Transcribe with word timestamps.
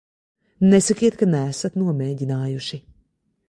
Nesakiet, 0.69 1.19
ka 1.21 1.29
neesat 1.33 1.77
nomēģinājuši. 1.83 2.85